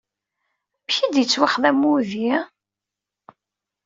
Amek 0.83 0.97
ay 1.03 1.09
d-yettwaxdam 1.15 1.79
wudi? 1.87 2.31